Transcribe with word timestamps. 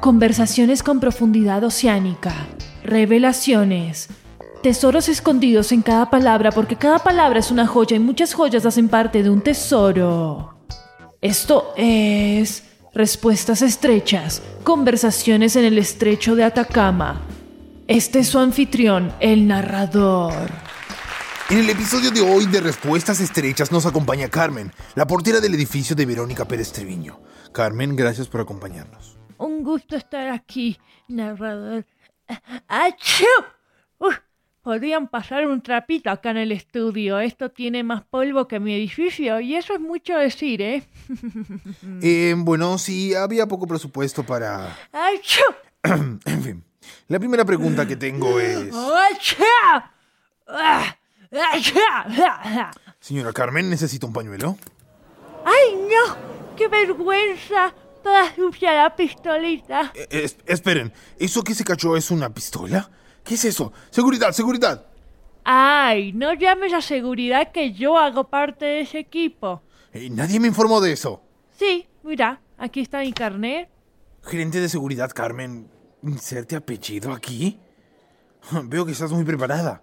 Conversaciones 0.00 0.82
con 0.82 1.00
profundidad 1.00 1.64
oceánica. 1.64 2.34
Revelaciones. 2.84 4.08
Tesoros 4.62 5.08
escondidos 5.08 5.72
en 5.72 5.82
cada 5.82 6.10
palabra 6.10 6.52
porque 6.52 6.76
cada 6.76 6.98
palabra 6.98 7.40
es 7.40 7.50
una 7.50 7.66
joya 7.66 7.96
y 7.96 8.00
muchas 8.00 8.34
joyas 8.34 8.66
hacen 8.66 8.88
parte 8.88 9.22
de 9.22 9.30
un 9.30 9.42
tesoro. 9.42 10.58
Esto 11.20 11.72
es... 11.76 12.62
Respuestas 12.94 13.60
estrechas. 13.60 14.40
Conversaciones 14.64 15.54
en 15.56 15.66
el 15.66 15.76
estrecho 15.76 16.34
de 16.34 16.44
Atacama. 16.44 17.20
Este 17.86 18.20
es 18.20 18.28
su 18.28 18.38
anfitrión, 18.38 19.12
el 19.20 19.46
narrador. 19.46 20.32
En 21.50 21.58
el 21.58 21.68
episodio 21.68 22.10
de 22.10 22.22
hoy 22.22 22.46
de 22.46 22.60
Respuestas 22.60 23.20
Estrechas 23.20 23.70
nos 23.70 23.84
acompaña 23.84 24.28
Carmen, 24.28 24.72
la 24.94 25.06
portera 25.06 25.40
del 25.40 25.54
edificio 25.54 25.94
de 25.94 26.06
Verónica 26.06 26.46
Pérez 26.46 26.72
Treviño. 26.72 27.20
Carmen, 27.52 27.96
gracias 27.96 28.28
por 28.28 28.40
acompañarnos. 28.40 29.18
Un 29.38 29.62
gusto 29.62 29.96
estar 29.96 30.28
aquí, 30.28 30.78
narrador. 31.08 31.84
¡Achú! 32.68 33.24
Uf, 33.98 34.16
podrían 34.62 35.08
pasar 35.08 35.46
un 35.46 35.62
trapito 35.62 36.10
acá 36.10 36.30
en 36.30 36.38
el 36.38 36.52
estudio. 36.52 37.18
Esto 37.20 37.50
tiene 37.50 37.82
más 37.82 38.02
polvo 38.04 38.48
que 38.48 38.58
mi 38.60 38.74
edificio 38.74 39.40
y 39.40 39.54
eso 39.54 39.74
es 39.74 39.80
mucho 39.80 40.16
decir, 40.16 40.62
¿eh? 40.62 40.82
Eh, 42.02 42.34
bueno, 42.36 42.78
sí, 42.78 43.14
había 43.14 43.46
poco 43.46 43.66
presupuesto 43.66 44.24
para... 44.24 44.76
¡Achú! 44.92 45.44
en 46.24 46.42
fin, 46.42 46.64
la 47.08 47.18
primera 47.18 47.44
pregunta 47.44 47.86
que 47.86 47.96
tengo 47.96 48.40
es... 48.40 48.74
¡Ah! 50.48 50.96
Señora 53.00 53.32
Carmen, 53.32 53.68
¿necesita 53.68 54.06
un 54.06 54.12
pañuelo? 54.12 54.56
¡Ay, 55.44 55.76
no! 55.76 56.16
¡Qué 56.56 56.68
vergüenza! 56.68 57.74
Toda 58.06 58.32
sucia 58.36 58.72
la 58.72 58.94
pistolita. 58.94 59.90
Eh, 59.92 60.06
es- 60.10 60.36
esperen, 60.46 60.92
¿eso 61.18 61.42
que 61.42 61.56
se 61.56 61.64
cachó 61.64 61.96
es 61.96 62.12
una 62.12 62.32
pistola? 62.32 62.88
¿Qué 63.24 63.34
es 63.34 63.44
eso? 63.44 63.72
Seguridad, 63.90 64.30
seguridad. 64.30 64.86
¡Ay! 65.42 66.12
No 66.12 66.32
llames 66.32 66.72
a 66.72 66.80
seguridad 66.82 67.50
que 67.50 67.72
yo 67.72 67.98
hago 67.98 68.28
parte 68.28 68.64
de 68.64 68.80
ese 68.82 69.00
equipo. 69.00 69.60
Eh, 69.92 70.08
nadie 70.08 70.38
me 70.38 70.46
informó 70.46 70.80
de 70.80 70.92
eso. 70.92 71.20
Sí, 71.58 71.88
mira, 72.04 72.40
aquí 72.58 72.78
está 72.82 73.00
mi 73.00 73.12
carnet. 73.12 73.68
Gerente 74.22 74.60
de 74.60 74.68
seguridad, 74.68 75.10
Carmen, 75.12 75.68
¿inserte 76.04 76.54
apellido 76.54 77.12
aquí? 77.12 77.58
Veo 78.66 78.86
que 78.86 78.92
estás 78.92 79.10
muy 79.10 79.24
preparada. 79.24 79.82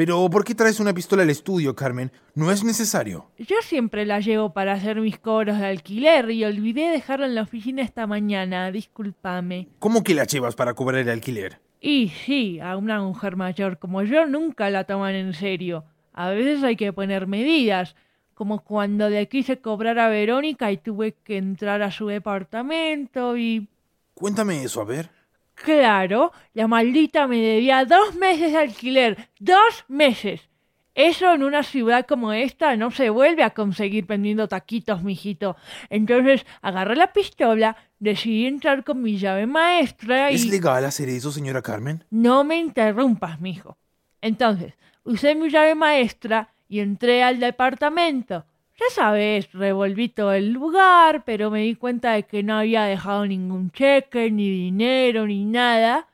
Pero, 0.00 0.30
¿por 0.30 0.44
qué 0.44 0.54
traes 0.54 0.80
una 0.80 0.94
pistola 0.94 1.24
al 1.24 1.28
estudio, 1.28 1.76
Carmen? 1.76 2.10
No 2.34 2.50
es 2.50 2.64
necesario. 2.64 3.26
Yo 3.36 3.56
siempre 3.60 4.06
la 4.06 4.20
llevo 4.20 4.54
para 4.54 4.72
hacer 4.72 4.98
mis 4.98 5.18
cobros 5.18 5.58
de 5.58 5.66
alquiler 5.66 6.30
y 6.30 6.42
olvidé 6.42 6.88
dejarla 6.88 7.26
en 7.26 7.34
la 7.34 7.42
oficina 7.42 7.82
esta 7.82 8.06
mañana, 8.06 8.72
discúlpame. 8.72 9.68
¿Cómo 9.78 10.02
que 10.02 10.14
la 10.14 10.24
llevas 10.24 10.54
para 10.56 10.72
cobrar 10.72 11.02
el 11.02 11.10
alquiler? 11.10 11.60
Y 11.82 12.08
sí, 12.24 12.60
a 12.60 12.78
una 12.78 13.02
mujer 13.02 13.36
mayor 13.36 13.78
como 13.78 14.02
yo 14.02 14.24
nunca 14.24 14.70
la 14.70 14.84
toman 14.84 15.14
en 15.16 15.34
serio. 15.34 15.84
A 16.14 16.30
veces 16.30 16.62
hay 16.62 16.76
que 16.76 16.94
poner 16.94 17.26
medidas, 17.26 17.94
como 18.32 18.64
cuando 18.64 19.10
le 19.10 19.28
quise 19.28 19.58
cobrar 19.58 19.98
a 19.98 20.08
Verónica 20.08 20.72
y 20.72 20.78
tuve 20.78 21.12
que 21.22 21.36
entrar 21.36 21.82
a 21.82 21.90
su 21.90 22.06
departamento 22.06 23.36
y... 23.36 23.68
Cuéntame 24.14 24.64
eso, 24.64 24.80
a 24.80 24.86
ver. 24.86 25.19
Claro, 25.62 26.32
la 26.54 26.66
maldita 26.66 27.26
me 27.26 27.36
debía 27.36 27.84
dos 27.84 28.14
meses 28.14 28.52
de 28.52 28.58
alquiler. 28.58 29.28
¡Dos 29.38 29.84
meses! 29.88 30.48
Eso 30.94 31.32
en 31.32 31.42
una 31.42 31.62
ciudad 31.62 32.06
como 32.06 32.32
esta 32.32 32.76
no 32.76 32.90
se 32.90 33.10
vuelve 33.10 33.42
a 33.42 33.50
conseguir 33.50 34.06
vendiendo 34.06 34.48
taquitos, 34.48 35.02
mijito. 35.02 35.56
Entonces 35.88 36.44
agarré 36.62 36.96
la 36.96 37.12
pistola, 37.12 37.76
decidí 37.98 38.46
entrar 38.46 38.84
con 38.84 39.00
mi 39.00 39.16
llave 39.18 39.46
maestra 39.46 40.32
y... 40.32 40.34
¿Es 40.34 40.46
legal 40.46 40.84
hacer 40.84 41.08
eso, 41.08 41.30
señora 41.30 41.62
Carmen? 41.62 42.04
No 42.10 42.42
me 42.42 42.58
interrumpas, 42.58 43.40
mijo. 43.40 43.78
Entonces, 44.20 44.74
usé 45.04 45.34
mi 45.34 45.48
llave 45.48 45.74
maestra 45.74 46.54
y 46.68 46.80
entré 46.80 47.22
al 47.22 47.38
departamento. 47.38 48.44
Ya 48.80 48.86
sabes, 48.94 49.52
revolví 49.52 50.08
todo 50.08 50.32
el 50.32 50.52
lugar, 50.52 51.22
pero 51.26 51.50
me 51.50 51.60
di 51.60 51.74
cuenta 51.74 52.12
de 52.12 52.22
que 52.22 52.42
no 52.42 52.56
había 52.56 52.84
dejado 52.84 53.26
ningún 53.26 53.70
cheque, 53.72 54.30
ni 54.30 54.48
dinero, 54.48 55.26
ni 55.26 55.44
nada. 55.44 56.08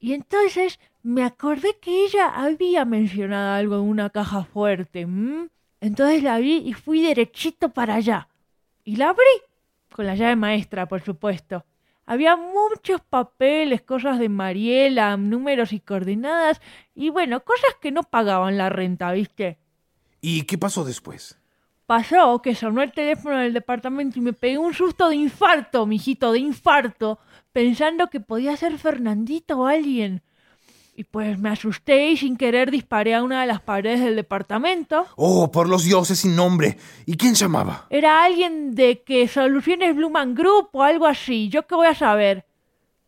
Y 0.00 0.14
entonces 0.14 0.80
me 1.04 1.22
acordé 1.22 1.76
que 1.80 2.06
ella 2.06 2.26
había 2.26 2.84
mencionado 2.84 3.54
algo 3.54 3.76
en 3.76 3.82
una 3.82 4.10
caja 4.10 4.42
fuerte. 4.42 5.06
Entonces 5.80 6.24
la 6.24 6.38
vi 6.38 6.56
y 6.56 6.72
fui 6.72 7.00
derechito 7.00 7.68
para 7.68 7.94
allá. 7.94 8.26
Y 8.82 8.96
la 8.96 9.10
abrí, 9.10 9.22
con 9.92 10.04
la 10.04 10.16
llave 10.16 10.34
maestra, 10.34 10.88
por 10.88 11.02
supuesto. 11.02 11.64
Había 12.06 12.34
muchos 12.34 13.02
papeles, 13.02 13.82
cosas 13.82 14.18
de 14.18 14.28
Mariela, 14.28 15.16
números 15.16 15.72
y 15.72 15.78
coordenadas, 15.78 16.60
y 16.92 17.10
bueno, 17.10 17.44
cosas 17.44 17.76
que 17.80 17.92
no 17.92 18.02
pagaban 18.02 18.58
la 18.58 18.68
renta, 18.68 19.12
¿viste? 19.12 19.58
¿Y 20.20 20.42
qué 20.42 20.58
pasó 20.58 20.84
después? 20.84 21.39
Pasó 21.90 22.40
que 22.40 22.54
sonó 22.54 22.82
el 22.82 22.92
teléfono 22.92 23.38
del 23.38 23.52
departamento 23.52 24.20
y 24.20 24.22
me 24.22 24.32
pegué 24.32 24.58
un 24.58 24.72
susto 24.72 25.08
de 25.08 25.16
infarto, 25.16 25.86
mijito, 25.86 26.30
de 26.30 26.38
infarto, 26.38 27.18
pensando 27.50 28.06
que 28.06 28.20
podía 28.20 28.56
ser 28.56 28.78
Fernandito 28.78 29.58
o 29.58 29.66
alguien. 29.66 30.22
Y 30.94 31.02
pues 31.02 31.36
me 31.40 31.48
asusté 31.48 32.10
y 32.10 32.16
sin 32.16 32.36
querer 32.36 32.70
disparé 32.70 33.16
a 33.16 33.24
una 33.24 33.40
de 33.40 33.48
las 33.48 33.60
paredes 33.60 34.02
del 34.02 34.14
departamento. 34.14 35.04
Oh, 35.16 35.50
por 35.50 35.68
los 35.68 35.82
dioses 35.82 36.20
sin 36.20 36.36
nombre. 36.36 36.78
¿Y 37.06 37.16
quién 37.16 37.34
llamaba? 37.34 37.88
Era 37.90 38.22
alguien 38.22 38.76
de 38.76 39.02
que 39.02 39.26
Soluciones 39.26 39.96
Bluman 39.96 40.36
Group 40.36 40.68
o 40.70 40.84
algo 40.84 41.06
así, 41.06 41.48
yo 41.48 41.66
qué 41.66 41.74
voy 41.74 41.88
a 41.88 41.96
saber. 41.96 42.46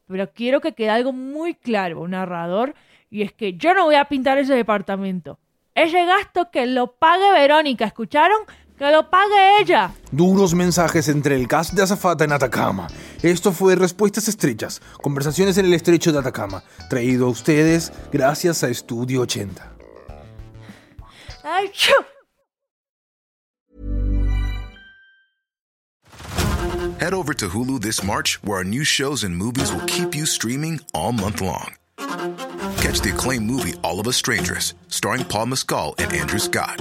Pero 0.09 0.33
quiero 0.33 0.61
que 0.61 0.75
quede 0.75 0.91
algo 0.91 1.13
muy 1.13 1.55
claro, 1.55 2.09
narrador, 2.09 2.75
y 3.11 3.23
es 3.23 3.33
que 3.33 3.55
yo 3.57 3.75
no 3.75 3.85
voy 3.85 3.95
a 3.95 4.07
pintar 4.07 4.39
ese 4.39 4.57
departamento. 4.57 5.39
Ese 5.75 6.05
gasto 6.05 6.51
que 6.51 6.67
lo 6.67 6.93
pague 6.97 7.33
Verónica, 7.33 7.87
¿escucharon? 7.87 8.41
Que 8.79 8.91
lo 8.91 9.09
pague 9.09 9.61
ella. 9.61 9.95
Duros 10.11 10.55
mensajes 10.55 11.09
entre 11.09 11.37
el 11.37 11.47
cast 11.47 11.73
de 11.73 11.83
Azafata 11.83 12.25
en 12.25 12.33
Atacama. 12.33 12.89
Esto 13.23 13.53
fue 13.53 13.77
Respuestas 13.77 14.29
Estrechas, 14.29 14.81
conversaciones 15.01 15.57
en 15.59 15.67
el 15.67 15.75
estrecho 15.75 16.13
de 16.13 16.19
Atacama, 16.19 16.65
traído 16.89 17.27
a 17.27 17.31
ustedes 17.31 17.93
gracias 18.13 18.65
a 18.65 18.69
Estudio 18.69 19.21
80. 19.21 19.73
¡Ay! 21.45 21.71
Head 26.99 27.15
over 27.15 27.35
to 27.35 27.49
Hulu 27.49 27.81
this 27.81 28.05
March, 28.05 28.39
where 28.45 28.59
our 28.59 28.65
new 28.65 28.85
shows 28.85 29.25
and 29.25 29.37
movies 29.37 29.73
will 29.73 29.85
keep 29.87 30.15
you 30.15 30.25
streaming 30.25 30.81
all 30.95 31.13
month 31.13 31.41
long. 31.41 31.75
Catch 32.79 33.01
the 33.01 33.11
acclaimed 33.13 33.47
movie 33.47 33.75
All 33.83 33.99
of 33.99 34.07
Us 34.07 34.17
Strangers, 34.17 34.75
starring 34.87 35.25
Paul 35.25 35.47
Mescal 35.47 35.97
and 35.99 36.13
Andrew 36.13 36.39
Scott. 36.39 36.81